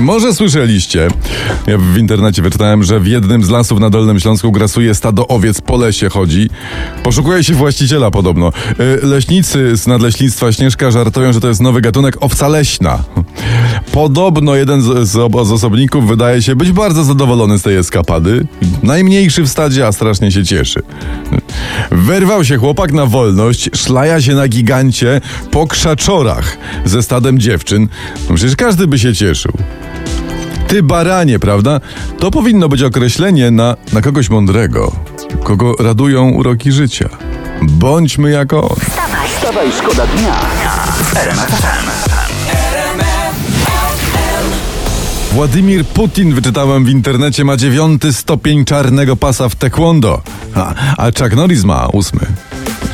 Może 0.00 0.34
słyszeliście, 0.34 1.08
ja 1.66 1.78
w 1.78 1.96
internecie 1.98 2.42
wyczytałem, 2.42 2.82
że 2.82 3.00
w 3.00 3.06
jednym 3.06 3.44
z 3.44 3.50
lasów 3.50 3.80
na 3.80 3.90
Dolnym 3.90 4.20
Śląsku 4.20 4.52
grasuje 4.52 4.94
stado 4.94 5.28
owiec, 5.28 5.60
po 5.60 5.76
lesie 5.76 6.08
chodzi. 6.08 6.50
Poszukuje 7.02 7.44
się 7.44 7.54
właściciela 7.54 8.10
podobno. 8.10 8.52
Y, 9.02 9.06
Leśnicy 9.06 9.76
z 9.76 9.86
Nadleśnictwa 9.86 10.52
Śnieżka 10.52 10.90
żartują, 10.90 11.32
że 11.32 11.40
to 11.40 11.48
jest 11.48 11.60
nowy 11.60 11.80
gatunek 11.80 12.16
owca 12.20 12.48
leśna. 12.48 13.04
Podobno 13.92 14.54
jeden 14.54 14.82
z, 14.82 15.08
z, 15.08 15.12
z 15.46 15.52
osobników 15.52 16.08
wydaje 16.08 16.42
się 16.42 16.56
być 16.56 16.72
bardzo 16.72 17.04
zadowolony 17.04 17.58
z 17.58 17.62
tej 17.62 17.76
eskapady. 17.76 18.46
Najmniejszy 18.82 19.42
w 19.42 19.48
stadzie, 19.48 19.86
a 19.86 19.92
strasznie 19.92 20.32
się 20.32 20.44
cieszy. 20.44 20.82
Wyrwał 21.90 22.44
się 22.44 22.56
chłopak 22.56 22.92
na 22.92 23.06
wolność, 23.06 23.70
szlaja 23.74 24.20
się 24.20 24.34
na 24.34 24.48
gigancie 24.48 25.20
po 25.50 25.66
krzaczorach 25.66 26.56
ze 26.84 27.02
stadem 27.02 27.38
dziewczyn. 27.38 27.88
No 28.28 28.34
przecież 28.34 28.56
każdy 28.56 28.86
by 28.86 28.98
się 28.98 29.14
cieszył. 29.14 29.52
Ty 30.68 30.82
baranie, 30.82 31.38
prawda? 31.38 31.80
To 32.18 32.30
powinno 32.30 32.68
być 32.68 32.82
określenie 32.82 33.50
na, 33.50 33.76
na 33.92 34.00
kogoś 34.00 34.30
mądrego, 34.30 34.92
kogo 35.44 35.74
radują 35.78 36.30
uroki 36.30 36.72
życia. 36.72 37.08
Bądźmy 37.62 38.30
jako 38.30 38.68
on. 38.68 38.76
Wstawaj, 39.28 39.72
szkoda 39.72 40.06
dnia 40.06 40.40
Władimir 45.32 45.84
Putin, 45.84 46.34
wyczytałem 46.34 46.84
w 46.84 46.88
internecie, 46.88 47.44
ma 47.44 47.56
dziewiąty 47.56 48.12
stopień 48.12 48.64
czarnego 48.64 49.16
pasa 49.16 49.48
w 49.48 49.54
taekwondo, 49.54 50.22
a, 50.54 50.74
a 50.96 51.04
Chuck 51.06 51.32
Norris 51.36 51.64
ma 51.64 51.86
ósmy. 51.86 52.20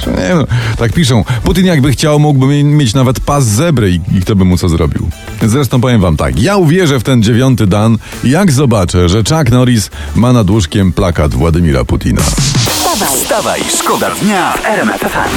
Nie 0.07 0.35
no, 0.35 0.47
tak 0.79 0.93
piszą. 0.93 1.25
Putin 1.45 1.67
jakby 1.67 1.93
chciał, 1.93 2.19
mógłby 2.21 2.47
mi- 2.47 2.65
mieć 2.65 2.95
nawet 2.95 3.21
pas 3.21 3.45
zebry 3.45 3.91
i, 3.91 4.01
i 4.19 4.21
kto 4.21 4.37
by 4.37 4.45
mu 4.45 4.57
co 4.57 4.69
zrobił. 4.69 5.09
Zresztą 5.43 5.81
powiem 5.81 6.01
wam 6.01 6.17
tak, 6.17 6.39
ja 6.43 6.57
uwierzę 6.57 7.01
w 7.01 7.03
ten 7.03 7.23
dziewiąty 7.23 7.67
dan, 7.67 7.99
jak 8.25 8.53
zobaczę, 8.53 9.09
że 9.09 9.19
Chuck 9.19 9.51
Norris 9.51 9.91
ma 10.15 10.33
nad 10.33 10.51
łóżkiem 10.51 10.93
plakat 10.93 11.35
Władimira 11.35 11.85
Putina. 11.85 12.23
Wstawaj, 12.23 13.09
Wstawaj, 13.23 13.61
szkoda 13.79 14.11
dnia 14.23 14.53
w 14.53 14.65
RMF 14.67 15.01
FM. 15.01 15.37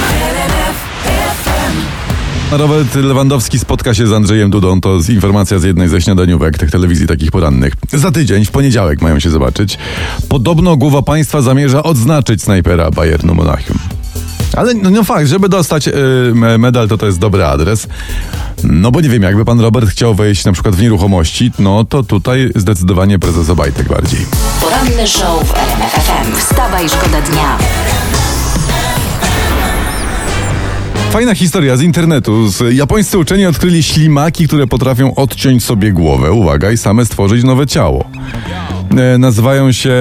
Robert 2.50 2.94
Lewandowski 2.94 3.58
spotka 3.58 3.94
się 3.94 4.06
z 4.06 4.12
Andrzejem 4.12 4.50
Dudą, 4.50 4.80
to 4.80 4.98
informacja 5.08 5.58
z 5.58 5.62
jednej 5.64 5.88
ze 5.88 6.00
śniadaniówek 6.00 6.58
tych 6.58 6.70
telewizji 6.70 7.06
takich 7.06 7.30
porannych. 7.30 7.72
Za 7.92 8.10
tydzień, 8.10 8.44
w 8.44 8.50
poniedziałek 8.50 9.02
mają 9.02 9.20
się 9.20 9.30
zobaczyć. 9.30 9.78
Podobno 10.28 10.76
głowa 10.76 11.02
państwa 11.02 11.42
zamierza 11.42 11.82
odznaczyć 11.82 12.42
snajpera 12.42 12.90
Bayernu 12.90 13.34
Monachium. 13.34 13.78
Ale 14.56 14.74
no, 14.74 14.90
no 14.90 15.04
fakt, 15.04 15.26
żeby 15.28 15.48
dostać 15.48 15.88
y, 15.88 15.92
me- 16.34 16.58
medal, 16.58 16.88
to 16.88 16.98
to 16.98 17.06
jest 17.06 17.18
dobry 17.18 17.44
adres. 17.44 17.86
No 18.64 18.90
bo 18.90 19.00
nie 19.00 19.08
wiem, 19.08 19.22
jakby 19.22 19.44
pan 19.44 19.60
Robert 19.60 19.90
chciał 19.90 20.14
wejść 20.14 20.44
na 20.44 20.52
przykład 20.52 20.76
w 20.76 20.82
nieruchomości, 20.82 21.52
no 21.58 21.84
to 21.84 22.02
tutaj 22.02 22.50
zdecydowanie 22.56 23.18
prezes 23.18 23.50
Obajtek 23.50 23.88
bardziej. 23.88 24.26
poranny 24.60 25.06
show 25.08 25.44
w 25.48 25.54
RMF 25.54 25.92
FM. 25.92 26.36
Wstawaj, 26.36 26.88
szkoda 26.88 27.20
dnia. 27.22 27.58
Fajna 31.10 31.34
historia 31.34 31.76
z 31.76 31.82
internetu. 31.82 32.48
Japońscy 32.72 33.18
uczeni 33.18 33.46
odkryli 33.46 33.82
ślimaki, 33.82 34.46
które 34.46 34.66
potrafią 34.66 35.14
odciąć 35.14 35.64
sobie 35.64 35.92
głowę, 35.92 36.32
uwaga, 36.32 36.70
i 36.70 36.76
same 36.76 37.06
stworzyć 37.06 37.44
nowe 37.44 37.66
ciało. 37.66 38.10
E, 38.96 39.18
nazywają 39.18 39.72
się 39.72 39.94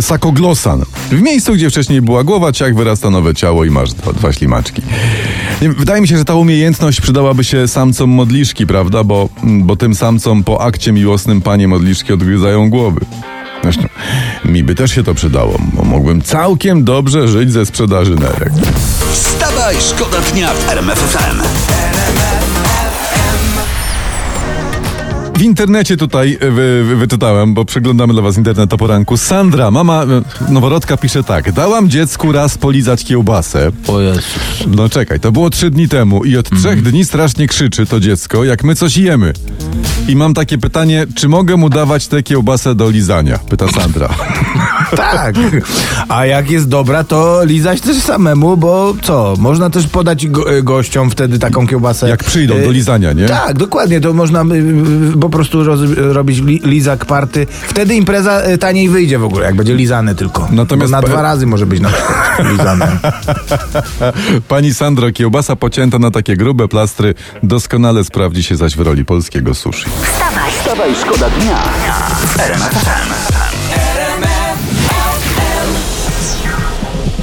sakoglosan. 0.00 0.82
W 1.10 1.22
miejscu, 1.22 1.54
gdzie 1.54 1.70
wcześniej 1.70 2.02
była 2.02 2.24
głowa, 2.24 2.52
ciach 2.52 2.74
wyrasta 2.74 3.10
nowe 3.10 3.34
ciało 3.34 3.64
i 3.64 3.70
masz 3.70 3.92
dwa, 3.92 4.12
dwa 4.12 4.32
ślimaczki. 4.32 4.82
Wydaje 5.60 6.00
mi 6.00 6.08
się, 6.08 6.18
że 6.18 6.24
ta 6.24 6.34
umiejętność 6.34 7.00
przydałaby 7.00 7.44
się 7.44 7.68
samcom 7.68 8.10
modliszki, 8.10 8.66
prawda? 8.66 9.04
Bo, 9.04 9.28
bo 9.42 9.76
tym 9.76 9.94
samcom 9.94 10.44
po 10.44 10.60
akcie 10.60 10.92
miłosnym 10.92 11.40
panie 11.40 11.68
modliszki 11.68 12.12
odgryzają 12.12 12.70
głowy. 12.70 13.00
Zresztą, 13.62 13.88
mi 14.44 14.64
by 14.64 14.74
też 14.74 14.94
się 14.94 15.02
to 15.02 15.14
przydało, 15.14 15.58
bo 15.72 15.84
mógłbym 15.84 16.22
całkiem 16.22 16.84
dobrze 16.84 17.28
żyć 17.28 17.52
ze 17.52 17.66
sprzedaży 17.66 18.14
nerek. 18.14 18.52
Wstawaj, 19.62 19.82
szkoda 19.82 20.20
dnia 20.32 20.54
w 20.54 20.68
RMF 20.68 20.98
FM. 20.98 21.42
W 25.38 25.42
internecie 25.42 25.96
tutaj 25.96 26.38
e, 26.40 26.50
wy, 26.50 26.84
wy, 26.84 26.96
wyczytałem, 26.96 27.54
bo 27.54 27.64
przeglądamy 27.64 28.12
dla 28.12 28.22
was 28.22 28.36
internet 28.36 28.72
o 28.72 28.76
poranku. 28.76 29.16
Sandra, 29.16 29.70
mama 29.70 30.04
e, 30.04 30.52
noworodka 30.52 30.96
pisze 30.96 31.24
tak. 31.24 31.52
Dałam 31.52 31.90
dziecku 31.90 32.32
raz 32.32 32.58
polizać 32.58 33.04
kiełbasę. 33.04 33.72
O 33.88 34.00
Jezus. 34.00 34.24
No 34.66 34.88
czekaj, 34.88 35.20
to 35.20 35.32
było 35.32 35.50
trzy 35.50 35.70
dni 35.70 35.88
temu 35.88 36.24
i 36.24 36.36
od 36.36 36.50
trzech 36.50 36.82
dni 36.82 37.04
strasznie 37.04 37.48
krzyczy 37.48 37.86
to 37.86 38.00
dziecko, 38.00 38.44
jak 38.44 38.64
my 38.64 38.74
coś 38.74 38.96
jemy. 38.96 39.32
I 40.08 40.16
mam 40.16 40.34
takie 40.34 40.58
pytanie, 40.58 41.06
czy 41.14 41.28
mogę 41.28 41.56
mu 41.56 41.70
dawać 41.70 42.06
tę 42.06 42.22
kiełbasę 42.22 42.74
do 42.74 42.90
lizania? 42.90 43.38
Pyta 43.38 43.68
Sandra. 43.68 44.08
Tak. 44.96 45.34
A 46.08 46.26
jak 46.26 46.50
jest 46.50 46.68
dobra, 46.68 47.04
to 47.04 47.44
lizać 47.44 47.80
też 47.80 47.96
samemu, 47.96 48.56
bo 48.56 48.94
co? 49.02 49.34
Można 49.38 49.70
też 49.70 49.86
podać 49.86 50.26
go, 50.26 50.52
e, 50.56 50.62
gościom 50.62 51.10
wtedy 51.10 51.38
taką 51.38 51.66
kiełbasę. 51.66 52.08
Jak 52.08 52.24
przyjdą 52.24 52.54
do 52.54 52.60
E, 52.68 52.72
lizania, 52.72 53.12
nie? 53.12 53.26
Tak, 53.26 53.58
dokładnie. 53.58 54.00
To 54.00 54.12
można 54.12 54.42
y, 54.42 55.18
po 55.20 55.30
prostu 55.30 55.64
robić 55.96 56.38
li, 56.38 56.60
lizak 56.64 57.04
party. 57.04 57.46
Wtedy 57.62 57.94
impreza 57.94 58.42
taniej 58.60 58.88
wyjdzie 58.88 59.18
w 59.18 59.24
ogóle, 59.24 59.46
jak 59.46 59.54
będzie 59.54 59.74
lizane 59.74 60.14
tylko. 60.14 60.48
Natomiast 60.50 60.92
Bo 60.92 61.00
na 61.00 61.06
dwa 61.06 61.22
razy 61.22 61.46
może 61.46 61.66
być 61.66 61.80
na 61.80 61.88
przykład 61.88 62.50
lizane. 62.52 62.98
Pani 64.48 64.74
Sandro, 64.74 65.12
kiełbasa 65.12 65.56
pocięta 65.56 65.98
na 65.98 66.10
takie 66.10 66.36
grube 66.36 66.68
plastry 66.68 67.14
doskonale 67.42 68.04
sprawdzi 68.04 68.42
się 68.42 68.56
zaś 68.56 68.76
w 68.76 68.80
roli 68.80 69.04
polskiego 69.04 69.54
sushi. 69.72 69.90
Wstawaj, 70.02 70.52
Wstawaj, 70.52 70.94
szkoda 70.94 71.30
dnia 71.30 71.56
w 72.26 72.40
RMF. 72.40 72.72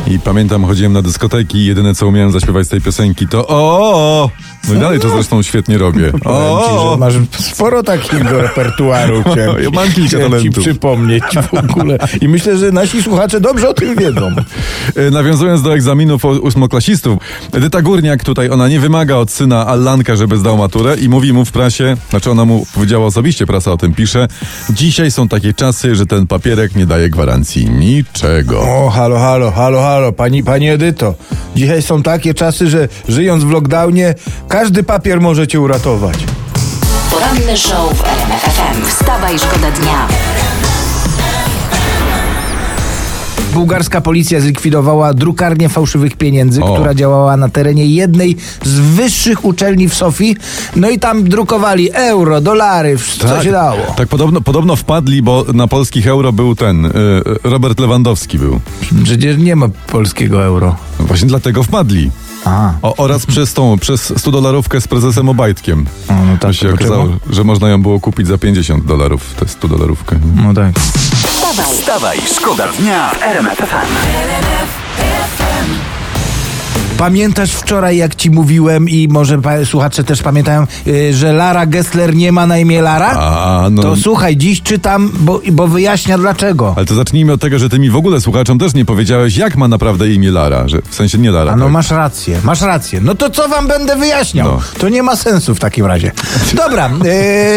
I 0.07 0.19
pamiętam, 0.19 0.65
chodziłem 0.65 0.93
na 0.93 1.01
dyskoteki 1.01 1.57
i 1.57 1.65
jedyne 1.65 1.95
co 1.95 2.07
umiałem 2.07 2.31
zaśpiewać 2.31 2.65
z 2.65 2.69
tej 2.69 2.81
piosenki 2.81 3.27
to 3.27 3.47
o, 3.47 3.79
o, 3.79 4.23
o. 4.23 4.29
No 4.69 4.75
i 4.75 4.79
dalej 4.79 4.99
to 4.99 5.09
zresztą 5.09 5.41
świetnie 5.43 5.77
robię. 5.77 6.11
Powiem 6.11 6.19
ci, 6.67 6.71
O, 6.71 6.91
że 6.91 6.97
masz 6.97 7.13
sporo 7.39 7.83
takiego 7.83 8.41
repertuaru. 8.41 9.21
Chciałem, 9.21 9.63
Ja 9.63 9.69
mam 9.69 9.91
kilka 9.91 10.07
chciałem 10.09 10.25
ci 10.31 10.37
talentów. 10.37 10.63
przypomnieć 10.63 11.23
w 11.51 11.53
ogóle. 11.53 11.97
I 12.21 12.27
myślę, 12.27 12.57
że 12.57 12.71
nasi 12.71 13.03
słuchacze 13.03 13.39
dobrze 13.41 13.69
o 13.69 13.73
tym 13.73 13.95
wiedzą. 13.95 14.31
E, 14.95 15.11
Nawiązując 15.11 15.61
do 15.61 15.73
egzaminów 15.73 16.25
o- 16.25 16.29
ósmoklasistów, 16.29 17.19
Edyta 17.53 17.81
Górniak 17.81 18.23
tutaj, 18.23 18.49
ona 18.49 18.67
nie 18.67 18.79
wymaga 18.79 19.15
od 19.15 19.31
syna 19.31 19.67
Allanka, 19.67 20.15
żeby 20.15 20.37
zdał 20.37 20.57
maturę 20.57 20.95
i 20.95 21.09
mówi 21.09 21.33
mu 21.33 21.45
w 21.45 21.51
prasie, 21.51 21.97
znaczy 22.09 22.31
ona 22.31 22.45
mu 22.45 22.65
powiedziała 22.75 23.05
osobiście, 23.05 23.45
prasa 23.45 23.71
o 23.71 23.77
tym 23.77 23.93
pisze, 23.93 24.27
dzisiaj 24.69 25.11
są 25.11 25.27
takie 25.27 25.53
czasy, 25.53 25.95
że 25.95 26.05
ten 26.05 26.27
papierek 26.27 26.75
nie 26.75 26.85
daje 26.85 27.09
gwarancji 27.09 27.69
niczego. 27.69 28.61
O, 28.61 28.89
halo, 28.89 29.19
halo, 29.19 29.51
halo, 29.51 29.81
halo, 29.81 30.11
pani, 30.13 30.43
pani 30.43 30.69
Edyto. 30.69 31.15
Dzisiaj 31.55 31.81
są 31.81 32.03
takie 32.03 32.33
czasy, 32.33 32.67
że 32.69 32.87
żyjąc 33.07 33.43
w 33.43 33.51
lockdownie, 33.51 34.15
każdy 34.47 34.83
papier 34.83 35.21
może 35.21 35.47
cię 35.47 35.61
uratować. 35.61 36.15
poranny 37.11 37.57
show 37.57 37.93
w 37.97 38.03
RMF 38.03 38.41
FM. 38.41 38.85
Wstawaj, 38.85 39.39
szkoda 39.39 39.71
dnia. 39.71 40.07
Bułgarska 43.59 44.01
policja 44.01 44.39
zlikwidowała 44.41 45.13
drukarnię 45.13 45.69
fałszywych 45.69 46.17
pieniędzy, 46.17 46.63
O. 46.63 46.73
która 46.73 46.93
działała 46.93 47.37
na 47.37 47.49
terenie 47.49 47.85
jednej 47.85 48.37
z 48.63 48.79
wyższych 48.79 49.45
uczelni 49.45 49.89
w 49.89 49.93
Sofii. 49.93 50.35
No 50.75 50.89
i 50.89 50.99
tam 50.99 51.23
drukowali 51.23 51.89
euro, 51.93 52.41
dolary, 52.41 52.97
co 53.19 53.43
się 53.43 53.51
dało. 53.51 53.77
Tak, 53.97 54.07
podobno, 54.07 54.41
podobno 54.41 54.75
wpadli, 54.75 55.21
bo 55.21 55.45
na 55.53 55.67
polskich 55.67 56.07
euro 56.07 56.33
był 56.33 56.55
ten, 56.55 56.85
y, 56.85 56.91
Robert 57.43 57.79
Lewandowski 57.79 58.39
był. 58.39 58.59
Przecież 59.03 59.37
nie 59.37 59.55
ma 59.55 59.67
polskiego 59.87 60.43
euro. 60.43 60.75
Właśnie 60.99 61.27
dlatego 61.27 61.63
wpadli. 61.63 62.11
O, 62.81 62.95
oraz 62.95 63.25
przez 63.25 63.53
tą, 63.53 63.77
przez 63.79 64.13
100 64.17 64.31
dolarówkę 64.31 64.81
z 64.81 64.87
prezesem 64.87 65.29
Obajtkiem. 65.29 65.85
O, 66.07 66.13
no 66.13 66.31
tak, 66.31 66.41
to 66.41 66.53
się 66.53 66.73
okazało, 66.73 67.07
że 67.29 67.43
można 67.43 67.69
ją 67.69 67.81
było 67.81 67.99
kupić 67.99 68.27
za 68.27 68.37
50 68.37 68.85
dolarów, 68.85 69.33
tę 69.39 69.47
100 69.47 69.67
dolarówkę. 69.67 70.19
no 70.43 70.53
tak. 70.53 70.73
Wstawaj, 71.63 71.77
Wstawaj, 71.77 72.21
szkoda 72.27 72.67
dnia 72.67 73.09
w 73.09 73.23
RMF 73.23 73.57
FM. 73.57 73.89
Pamiętasz 76.99 77.51
wczoraj, 77.51 77.97
jak 77.97 78.15
ci 78.15 78.31
mówiłem 78.31 78.89
i 78.89 79.07
może 79.07 79.39
słuchacze 79.65 80.03
też 80.03 80.21
pamiętają, 80.21 80.67
y, 80.87 81.13
że 81.13 81.33
Lara 81.33 81.65
Gessler 81.65 82.15
nie 82.15 82.31
ma 82.31 82.47
na 82.47 82.57
imię 82.57 82.81
Lara? 82.81 83.11
A, 83.11 83.67
no. 83.71 83.81
To 83.81 83.95
słuchaj, 83.95 84.37
dziś 84.37 84.61
czytam, 84.61 85.11
bo, 85.19 85.41
bo 85.51 85.67
wyjaśnia 85.67 86.17
dlaczego. 86.17 86.73
Ale 86.77 86.85
to 86.85 86.95
zacznijmy 86.95 87.33
od 87.33 87.41
tego, 87.41 87.59
że 87.59 87.69
ty 87.69 87.79
mi 87.79 87.89
w 87.89 87.95
ogóle 87.95 88.21
słuchaczom 88.21 88.59
też 88.59 88.73
nie 88.73 88.85
powiedziałeś, 88.85 89.37
jak 89.37 89.57
ma 89.57 89.67
naprawdę 89.67 90.09
imię 90.09 90.31
Lara. 90.31 90.67
Że, 90.67 90.81
w 90.89 90.95
sensie 90.95 91.17
nie 91.17 91.31
Lara. 91.31 91.51
A 91.51 91.55
no 91.55 91.65
tak? 91.65 91.73
masz 91.73 91.91
rację, 91.91 92.39
masz 92.43 92.61
rację. 92.61 93.01
No 93.01 93.15
to 93.15 93.29
co 93.29 93.49
wam 93.49 93.67
będę 93.67 93.95
wyjaśniał? 93.95 94.47
No. 94.47 94.59
To 94.79 94.89
nie 94.89 95.03
ma 95.03 95.15
sensu 95.15 95.55
w 95.55 95.59
takim 95.59 95.85
razie. 95.85 96.11
Dobra, 96.53 96.89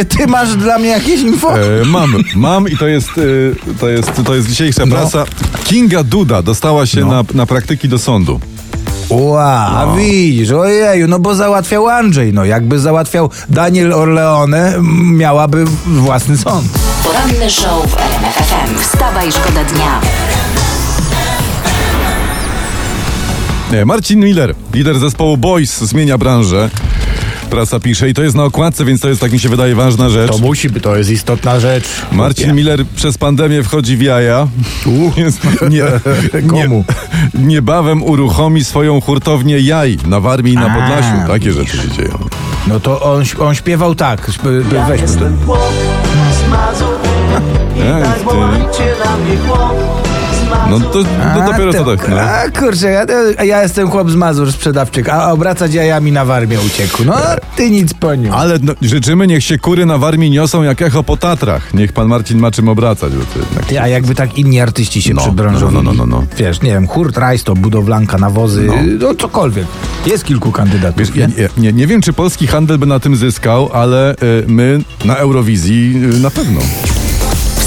y, 0.00 0.04
ty 0.04 0.26
masz 0.26 0.56
dla 0.56 0.78
mnie 0.78 0.88
jakieś 0.88 1.20
info? 1.20 1.58
E, 1.58 1.84
mam, 1.84 2.14
mam 2.36 2.68
i 2.68 2.76
to 2.76 2.86
jest, 2.86 3.08
e, 3.08 3.74
to 3.80 3.88
jest, 3.88 4.12
to 4.24 4.34
jest 4.34 4.48
dzisiejsza 4.48 4.86
No. 4.86 4.96
prasa. 4.96 5.24
Kinga 5.64 6.04
Duda 6.04 6.42
dostała 6.42 6.86
się 6.86 7.04
na, 7.04 7.24
na 7.34 7.46
praktyki 7.46 7.88
do 7.88 7.98
sądu. 7.98 8.40
Ła, 9.08 9.70
a 9.76 9.96
widzisz, 9.96 10.50
ojeju, 10.50 11.08
no 11.08 11.18
bo 11.18 11.34
załatwiał 11.34 11.88
Andrzej, 11.88 12.32
no 12.32 12.44
jakby 12.44 12.78
załatwiał 12.78 13.30
Daniel 13.48 13.92
Orleone, 13.92 14.74
miałaby 15.02 15.64
własny 15.86 16.38
sąd. 16.38 16.68
Poranny 17.04 17.50
show 17.50 17.86
w 17.86 17.96
RMF 17.96 18.34
FM. 18.34 18.78
Wstawaj, 18.78 19.32
szkoda 19.32 19.64
dnia. 19.64 20.00
Marcin 23.86 24.20
Miller, 24.20 24.54
lider 24.74 24.98
zespołu 24.98 25.36
Boys, 25.36 25.78
zmienia 25.80 26.18
branżę. 26.18 26.70
Prasa 27.52 27.80
pisze 27.80 28.08
i 28.08 28.14
to 28.14 28.22
jest 28.22 28.36
na 28.36 28.44
okładce, 28.44 28.84
więc 28.84 29.00
to 29.00 29.08
jest, 29.08 29.20
tak 29.20 29.32
mi 29.32 29.38
się 29.38 29.48
wydaje, 29.48 29.74
ważna 29.74 30.08
rzecz. 30.08 30.30
To 30.30 30.38
musi 30.38 30.70
być, 30.70 30.82
to 30.82 30.96
jest 30.96 31.10
istotna 31.10 31.60
rzecz. 31.60 31.84
Marcin 32.12 32.44
Chłopie. 32.44 32.56
Miller 32.56 32.86
przez 32.86 33.18
pandemię 33.18 33.62
wchodzi 33.62 33.96
w 33.96 34.02
jaja. 34.02 34.48
Jest, 35.16 35.40
nie, 35.70 35.84
Komu? 36.48 36.84
Nie, 37.34 37.46
niebawem 37.46 38.02
uruchomi 38.02 38.64
swoją 38.64 39.00
hurtownię 39.00 39.60
jaj 39.60 39.98
na 40.06 40.20
Warmii 40.20 40.52
i 40.52 40.56
na 40.56 40.66
A, 40.66 40.74
Podlasiu. 40.74 41.28
Takie 41.28 41.52
rzeczy 41.52 41.76
się 41.76 41.88
dzieją. 41.88 42.18
No 42.66 42.80
to 42.80 43.02
on, 43.02 43.24
on 43.38 43.54
śpiewał 43.54 43.94
tak, 43.94 44.30
Ja 44.72 44.84
weźmy 44.84 45.06
to. 45.06 45.12
jestem 45.12 45.38
chłop 45.46 45.72
z 46.46 46.50
Mazur 46.50 46.98
i 47.76 48.02
tak 48.02 48.18
wołajcie 48.18 48.94
na 49.04 49.16
mnie 49.16 49.36
chłop 49.36 50.11
No 50.70 50.80
to, 50.80 50.92
to 51.34 51.50
dopiero 51.50 51.72
co 51.72 51.84
tak. 51.96 52.08
No. 52.08 52.20
A 52.20 52.60
kurczę, 52.60 52.90
ja, 52.90 53.06
ja 53.44 53.62
jestem 53.62 53.90
chłop 53.90 54.10
z 54.10 54.14
Mazur, 54.14 54.52
sprzedawczyk, 54.52 55.08
a 55.08 55.32
obracać 55.32 55.74
jajami 55.74 56.12
na 56.12 56.24
Warmię 56.24 56.58
uciekł. 56.60 57.04
No 57.04 57.14
ty 57.56 57.70
nic 57.70 57.94
po 57.94 58.14
nim. 58.14 58.32
Ale 58.32 58.58
no, 58.62 58.72
życzymy, 58.82 59.26
niech 59.26 59.44
się 59.44 59.58
kury 59.58 59.86
na 59.86 59.98
Warmii 59.98 60.30
niosą 60.30 60.62
jak 60.62 60.82
echo 60.82 61.02
po 61.02 61.16
Tatrach. 61.16 61.74
Niech 61.74 61.92
pan 61.92 62.08
Marcin 62.08 62.38
ma 62.38 62.50
czym 62.50 62.68
obracać. 62.68 63.12
Bo 63.12 63.24
to 63.24 63.38
jednak... 63.38 63.64
Ty, 63.66 63.80
a 63.80 63.88
jakby 63.88 64.14
tak 64.14 64.38
inni 64.38 64.60
artyści 64.60 65.02
się 65.02 65.14
No, 65.14 65.22
przybranżowili. 65.22 65.82
no, 65.84 65.92
no, 65.92 66.06
no, 66.06 66.06
no. 66.06 66.24
Wiesz, 66.36 66.62
nie 66.62 66.70
wiem, 66.72 66.86
Hurt 66.88 67.16
Rajsto, 67.16 67.54
budowlanka, 67.54 68.18
nawozy, 68.18 68.68
no. 69.00 69.14
cokolwiek. 69.14 69.66
Jest 70.06 70.24
kilku 70.24 70.52
kandydatów, 70.52 70.98
Wiesz, 70.98 71.14
nie? 71.14 71.26
nie, 71.26 71.48
nie, 71.58 71.72
nie 71.72 71.86
wiem, 71.86 72.02
czy 72.02 72.12
polski 72.12 72.46
handel 72.46 72.78
by 72.78 72.86
na 72.86 73.00
tym 73.00 73.16
zyskał, 73.16 73.70
ale 73.72 74.12
y, 74.14 74.16
my 74.46 74.80
na 75.04 75.14
Eurowizji 75.16 76.02
y, 76.16 76.20
na 76.20 76.30
pewno. 76.30 76.60